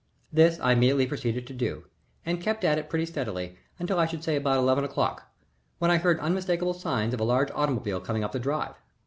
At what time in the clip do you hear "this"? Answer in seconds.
0.33-0.59